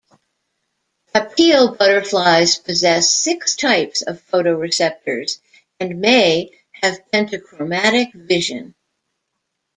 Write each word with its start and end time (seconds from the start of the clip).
Papilio 1.13 1.77
butterflies 1.77 2.57
possess 2.57 3.07
six 3.13 3.55
types 3.55 4.01
of 4.01 4.19
photoreceptors 4.31 5.37
and 5.79 6.01
may 6.01 6.49
have 6.71 7.05
pentachromatic 7.13 8.11
vision. 8.11 8.73